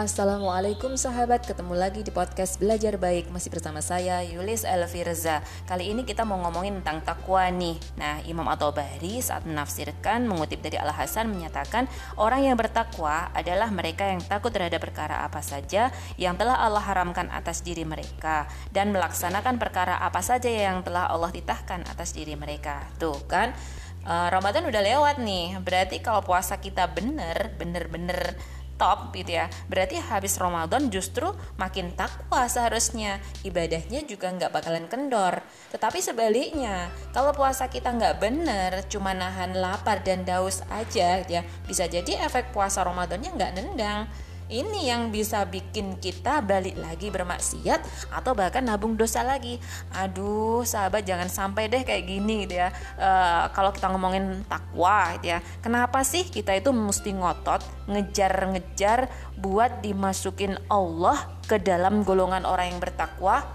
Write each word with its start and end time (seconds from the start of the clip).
Assalamualaikum 0.00 0.96
sahabat, 0.96 1.44
ketemu 1.44 1.76
lagi 1.76 2.00
di 2.00 2.08
podcast 2.08 2.56
Belajar 2.56 2.96
Baik. 2.96 3.28
Masih 3.28 3.52
bersama 3.52 3.84
saya 3.84 4.24
Yulis 4.24 4.64
Elvirza 4.64 5.44
Kali 5.68 5.92
ini 5.92 6.08
kita 6.08 6.24
mau 6.24 6.40
ngomongin 6.40 6.80
tentang 6.80 7.04
takwa 7.04 7.44
nih. 7.52 7.76
Nah 8.00 8.24
Imam 8.24 8.48
At-Tabari 8.48 9.20
saat 9.20 9.44
menafsirkan 9.44 10.24
mengutip 10.24 10.64
dari 10.64 10.80
Al-Hasan 10.80 11.28
menyatakan 11.28 11.84
Orang 12.16 12.40
yang 12.40 12.56
bertakwa 12.56 13.28
adalah 13.36 13.68
mereka 13.68 14.08
yang 14.08 14.24
takut 14.24 14.48
terhadap 14.48 14.80
perkara 14.80 15.20
apa 15.20 15.44
saja 15.44 15.92
Yang 16.16 16.48
telah 16.48 16.64
Allah 16.64 16.80
haramkan 16.80 17.28
atas 17.28 17.60
diri 17.60 17.84
mereka 17.84 18.48
Dan 18.72 18.96
melaksanakan 18.96 19.60
perkara 19.60 20.00
apa 20.00 20.24
saja 20.24 20.48
yang 20.48 20.80
telah 20.80 21.12
Allah 21.12 21.28
titahkan 21.28 21.84
atas 21.84 22.16
diri 22.16 22.40
mereka. 22.40 22.88
Tuh 22.96 23.20
kan? 23.28 23.52
Uh, 24.00 24.32
Ramadan 24.32 24.64
udah 24.64 24.80
lewat 24.80 25.20
nih. 25.20 25.60
Berarti 25.60 26.00
kalau 26.00 26.24
puasa 26.24 26.56
kita 26.56 26.88
bener 26.88 27.52
Bener-bener 27.60 28.40
top 28.80 29.12
gitu 29.12 29.36
ya. 29.36 29.52
Berarti 29.68 30.00
habis 30.00 30.40
Ramadan 30.40 30.88
justru 30.88 31.28
makin 31.60 31.92
takwa 31.92 32.48
seharusnya. 32.48 33.20
Ibadahnya 33.44 34.08
juga 34.08 34.32
nggak 34.32 34.48
bakalan 34.48 34.88
kendor. 34.88 35.44
Tetapi 35.76 36.00
sebaliknya 36.00 36.88
kalau 37.12 37.36
puasa 37.36 37.68
kita 37.68 37.92
nggak 37.92 38.16
bener 38.16 38.88
cuma 38.88 39.12
nahan 39.12 39.52
lapar 39.52 40.00
dan 40.00 40.24
daus 40.24 40.64
aja 40.72 41.20
gitu 41.20 41.36
ya 41.36 41.42
bisa 41.68 41.84
jadi 41.84 42.24
efek 42.24 42.56
puasa 42.56 42.80
Ramadannya 42.80 43.30
nggak 43.36 43.52
nendang 43.58 44.08
ini 44.50 44.90
yang 44.90 45.14
bisa 45.14 45.46
bikin 45.46 45.96
kita 46.02 46.42
balik 46.42 46.74
lagi 46.76 47.08
bermaksiat 47.08 48.10
atau 48.10 48.34
bahkan 48.34 48.66
nabung 48.66 48.98
dosa 48.98 49.22
lagi. 49.22 49.62
Aduh, 49.94 50.66
sahabat 50.66 51.06
jangan 51.06 51.30
sampai 51.30 51.70
deh 51.70 51.86
kayak 51.86 52.04
gini 52.04 52.44
gitu 52.44 52.58
ya. 52.58 52.74
E, 52.98 53.10
kalau 53.54 53.70
kita 53.70 53.86
ngomongin 53.94 54.42
takwa 54.50 55.14
gitu 55.16 55.32
ya, 55.32 55.38
kenapa 55.62 56.02
sih 56.02 56.26
kita 56.26 56.58
itu 56.58 56.74
mesti 56.74 57.14
ngotot 57.14 57.62
ngejar-ngejar 57.86 59.06
buat 59.38 59.80
dimasukin 59.80 60.58
Allah 60.66 61.30
ke 61.46 61.62
dalam 61.62 62.02
golongan 62.02 62.42
orang 62.42 62.74
yang 62.74 62.80
bertakwa? 62.82 63.46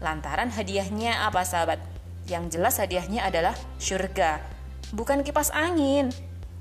Lantaran 0.00 0.48
hadiahnya 0.48 1.28
apa 1.28 1.44
sahabat? 1.44 1.78
Yang 2.24 2.56
jelas 2.56 2.80
hadiahnya 2.80 3.28
adalah 3.28 3.52
surga, 3.76 4.40
bukan 4.96 5.20
kipas 5.20 5.52
angin 5.52 6.08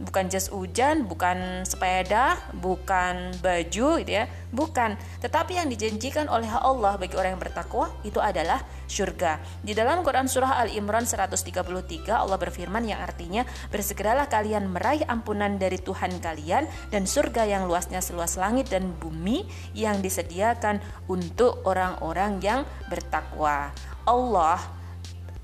bukan 0.01 0.25
jas 0.25 0.49
hujan, 0.49 1.05
bukan 1.05 1.63
sepeda, 1.63 2.37
bukan 2.57 3.33
baju 3.39 4.01
gitu 4.01 4.11
ya, 4.11 4.25
bukan. 4.49 4.97
Tetapi 5.21 5.61
yang 5.61 5.69
dijanjikan 5.69 6.25
oleh 6.27 6.49
Allah 6.49 6.97
bagi 6.97 7.13
orang 7.13 7.37
yang 7.37 7.43
bertakwa 7.43 7.93
itu 8.01 8.17
adalah 8.17 8.65
surga. 8.89 9.37
Di 9.61 9.77
dalam 9.77 10.01
Quran 10.01 10.25
surah 10.25 10.57
Al-Imran 10.65 11.05
133 11.05 12.09
Allah 12.09 12.37
berfirman 12.41 12.83
yang 12.89 12.99
artinya 13.01 13.45
bersegeralah 13.69 14.25
kalian 14.27 14.73
meraih 14.73 15.05
ampunan 15.05 15.61
dari 15.61 15.77
Tuhan 15.77 16.17
kalian 16.17 16.65
dan 16.89 17.03
surga 17.05 17.45
yang 17.45 17.69
luasnya 17.69 18.01
seluas 18.01 18.35
langit 18.37 18.73
dan 18.73 18.93
bumi 18.97 19.45
yang 19.77 20.01
disediakan 20.01 20.81
untuk 21.05 21.61
orang-orang 21.69 22.41
yang 22.41 22.65
bertakwa. 22.89 23.69
Allah 24.03 24.59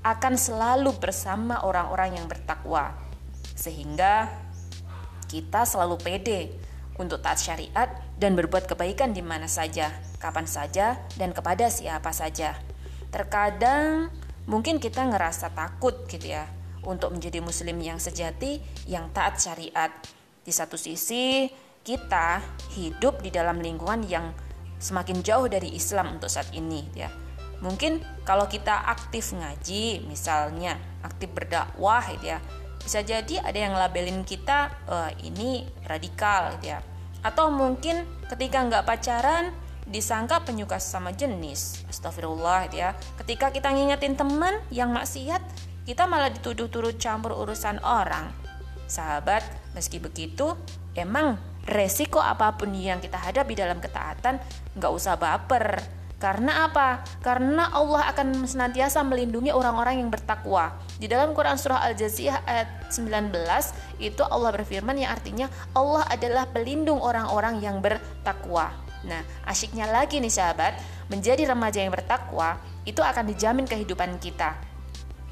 akan 0.00 0.34
selalu 0.36 0.96
bersama 0.96 1.60
orang-orang 1.60 2.16
yang 2.16 2.26
bertakwa. 2.28 3.09
Sehingga 3.60 4.32
kita 5.28 5.68
selalu 5.68 6.00
pede 6.00 6.48
untuk 6.96 7.20
taat 7.20 7.36
syariat 7.36 7.92
dan 8.16 8.32
berbuat 8.32 8.64
kebaikan 8.64 9.12
di 9.12 9.20
mana 9.20 9.44
saja, 9.44 9.92
kapan 10.16 10.48
saja, 10.48 10.96
dan 11.20 11.36
kepada 11.36 11.68
siapa 11.68 12.12
saja. 12.16 12.56
Terkadang 13.12 14.08
mungkin 14.48 14.80
kita 14.80 15.04
ngerasa 15.04 15.52
takut 15.52 16.08
gitu 16.08 16.32
ya 16.32 16.48
untuk 16.84 17.12
menjadi 17.12 17.44
muslim 17.44 17.76
yang 17.84 18.00
sejati, 18.00 18.64
yang 18.88 19.12
taat 19.12 19.36
syariat. 19.36 19.92
Di 20.40 20.52
satu 20.52 20.80
sisi, 20.80 21.48
kita 21.84 22.40
hidup 22.76 23.20
di 23.20 23.28
dalam 23.28 23.60
lingkungan 23.60 24.04
yang 24.08 24.32
semakin 24.80 25.20
jauh 25.20 25.48
dari 25.48 25.76
Islam 25.76 26.16
untuk 26.16 26.32
saat 26.32 26.48
ini 26.56 26.88
ya. 26.96 27.12
Mungkin 27.60 28.24
kalau 28.24 28.48
kita 28.48 28.88
aktif 28.88 29.36
ngaji 29.36 30.08
misalnya, 30.08 30.80
aktif 31.04 31.28
berdakwah 31.28 32.00
gitu 32.16 32.32
ya, 32.32 32.40
bisa 32.80 33.04
jadi 33.04 33.44
ada 33.44 33.58
yang 33.58 33.76
labelin 33.76 34.24
kita 34.24 34.72
uh, 34.88 35.10
ini 35.22 35.68
radikal 35.86 36.56
gitu 36.58 36.74
ya. 36.74 36.80
Atau 37.20 37.52
mungkin 37.52 38.08
ketika 38.26 38.64
nggak 38.64 38.84
pacaran 38.88 39.52
disangka 39.86 40.42
penyuka 40.42 40.80
sama 40.80 41.12
jenis. 41.12 41.84
Astagfirullah 41.86 42.70
gitu 42.70 42.82
ya. 42.82 42.96
Ketika 43.20 43.52
kita 43.52 43.70
ngingetin 43.70 44.16
teman 44.16 44.58
yang 44.72 44.90
maksiat 44.90 45.42
kita 45.84 46.06
malah 46.06 46.30
dituduh 46.30 46.70
turut 46.70 46.96
campur 46.96 47.34
urusan 47.34 47.82
orang. 47.82 48.30
Sahabat 48.86 49.42
meski 49.74 50.02
begitu 50.02 50.54
emang 50.94 51.38
resiko 51.66 52.18
apa 52.18 52.56
pun 52.56 52.72
yang 52.74 52.98
kita 52.98 53.20
hadapi 53.20 53.54
dalam 53.54 53.78
ketaatan 53.78 54.40
nggak 54.74 54.92
usah 54.92 55.14
baper 55.14 55.99
karena 56.20 56.68
apa? 56.68 57.00
Karena 57.24 57.72
Allah 57.72 58.12
akan 58.12 58.44
senantiasa 58.44 59.00
melindungi 59.00 59.56
orang-orang 59.56 60.04
yang 60.04 60.12
bertakwa. 60.12 60.76
Di 61.00 61.08
dalam 61.08 61.32
Quran 61.32 61.56
surah 61.56 61.80
Al-Jaziyah 61.88 62.44
ayat 62.44 62.92
19 62.92 63.32
itu 64.04 64.20
Allah 64.28 64.52
berfirman 64.52 65.00
yang 65.00 65.16
artinya 65.16 65.48
Allah 65.72 66.04
adalah 66.12 66.44
pelindung 66.44 67.00
orang-orang 67.00 67.64
yang 67.64 67.80
bertakwa. 67.80 68.68
Nah, 69.08 69.24
asyiknya 69.48 69.88
lagi 69.88 70.20
nih 70.20 70.28
sahabat, 70.28 70.76
menjadi 71.08 71.48
remaja 71.48 71.80
yang 71.80 71.88
bertakwa 71.88 72.60
itu 72.84 73.00
akan 73.00 73.24
dijamin 73.24 73.64
kehidupan 73.64 74.20
kita. 74.20 74.60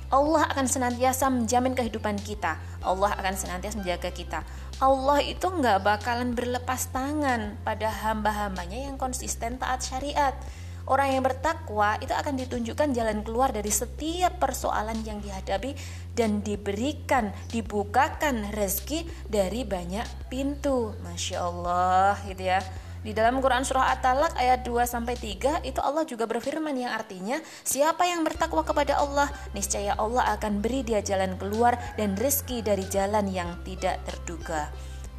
Allah 0.09 0.49
akan 0.49 0.65
senantiasa 0.65 1.29
menjamin 1.29 1.77
kehidupan 1.77 2.17
kita. 2.25 2.57
Allah 2.81 3.13
akan 3.13 3.35
senantiasa 3.37 3.77
menjaga 3.77 4.09
kita. 4.09 4.41
Allah 4.81 5.21
itu 5.21 5.45
nggak 5.45 5.85
bakalan 5.85 6.33
berlepas 6.33 6.89
tangan 6.89 7.61
pada 7.61 7.93
hamba-hambanya 7.93 8.89
yang 8.89 8.97
konsisten 8.97 9.61
taat 9.61 9.85
syariat. 9.85 10.33
Orang 10.89 11.13
yang 11.13 11.21
bertakwa 11.21 12.01
itu 12.01 12.17
akan 12.17 12.41
ditunjukkan 12.41 12.97
jalan 12.97 13.21
keluar 13.21 13.53
dari 13.53 13.69
setiap 13.69 14.41
persoalan 14.41 15.05
yang 15.05 15.21
dihadapi 15.21 15.77
dan 16.17 16.41
diberikan, 16.41 17.29
dibukakan 17.53 18.49
rezeki 18.57 19.05
dari 19.29 19.69
banyak 19.69 20.33
pintu. 20.33 20.97
Masya 21.05 21.45
Allah 21.45 22.17
gitu 22.25 22.41
ya. 22.41 22.65
Di 22.99 23.15
dalam 23.15 23.39
Quran 23.39 23.63
surah 23.63 23.95
At-Talaq 23.95 24.35
ayat 24.35 24.67
2 24.67 24.83
sampai 24.89 25.15
3 25.15 25.63
itu 25.63 25.79
Allah 25.79 26.03
juga 26.03 26.27
berfirman 26.27 26.75
yang 26.75 26.91
artinya 26.91 27.39
siapa 27.63 28.09
yang 28.09 28.27
bertakwa 28.27 28.67
kepada 28.67 28.99
Allah 28.99 29.31
niscaya 29.55 29.95
Allah 29.95 30.35
akan 30.35 30.59
beri 30.59 30.83
dia 30.83 30.99
jalan 30.99 31.39
keluar 31.39 31.79
dan 31.95 32.19
rezeki 32.19 32.65
dari 32.67 32.83
jalan 32.91 33.31
yang 33.31 33.55
tidak 33.63 34.03
terduga. 34.03 34.73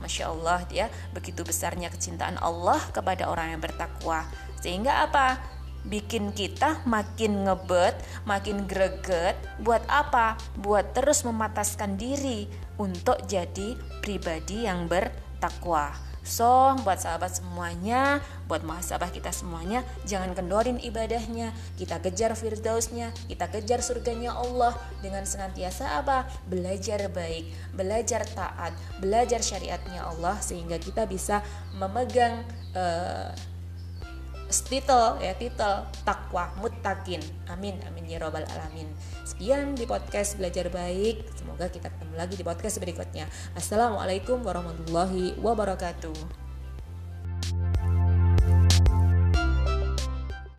Masya 0.04 0.32
Allah 0.32 0.60
ya 0.72 0.92
begitu 1.16 1.44
besarnya 1.48 1.88
kecintaan 1.88 2.40
Allah 2.40 2.80
kepada 2.92 3.32
orang 3.32 3.56
yang 3.56 3.62
bertakwa 3.64 4.28
sehingga 4.60 5.08
apa 5.08 5.59
bikin 5.88 6.36
kita 6.36 6.84
makin 6.84 7.48
ngebet, 7.48 7.96
makin 8.28 8.68
greget. 8.68 9.36
Buat 9.64 9.84
apa? 9.88 10.36
Buat 10.60 10.92
terus 10.92 11.24
memataskan 11.24 11.96
diri 11.96 12.50
untuk 12.80 13.20
jadi 13.28 13.76
pribadi 14.04 14.68
yang 14.68 14.88
bertakwa. 14.88 16.10
So, 16.30 16.78
buat 16.86 17.02
sahabat 17.02 17.42
semuanya, 17.42 18.22
buat 18.46 18.62
mahasiswa 18.62 19.02
kita 19.10 19.34
semuanya, 19.34 19.82
jangan 20.06 20.38
kendorin 20.38 20.78
ibadahnya. 20.78 21.56
Kita 21.74 21.98
kejar 22.04 22.38
firdausnya, 22.38 23.10
kita 23.26 23.50
kejar 23.50 23.82
surganya 23.82 24.38
Allah 24.38 24.78
dengan 25.02 25.26
senantiasa 25.26 26.04
apa? 26.04 26.30
Belajar 26.46 27.10
baik, 27.10 27.50
belajar 27.74 28.28
taat, 28.30 28.78
belajar 29.02 29.42
syariatnya 29.42 30.06
Allah 30.06 30.38
sehingga 30.44 30.78
kita 30.78 31.10
bisa 31.10 31.42
memegang 31.74 32.46
uh, 32.78 33.34
titel 34.50 35.22
ya 35.22 35.38
titel 35.38 35.86
takwa 36.02 36.50
mutakin 36.58 37.22
amin 37.46 37.78
amin 37.86 38.06
ya 38.10 38.18
robbal 38.18 38.44
alamin. 38.50 38.90
Sekian 39.22 39.78
di 39.78 39.86
podcast 39.86 40.42
belajar 40.42 40.74
baik. 40.74 41.30
Semoga 41.38 41.70
kita 41.70 41.94
ketemu 41.94 42.14
lagi 42.18 42.34
di 42.34 42.42
podcast 42.42 42.82
berikutnya. 42.82 43.30
Assalamualaikum 43.54 44.42
warahmatullahi 44.42 45.38
wabarakatuh 45.38 46.49